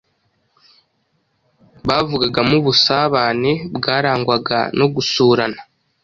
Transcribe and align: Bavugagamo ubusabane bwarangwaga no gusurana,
Bavugagamo 1.87 2.55
ubusabane 2.61 3.51
bwarangwaga 3.75 4.59
no 4.79 4.87
gusurana, 4.93 5.59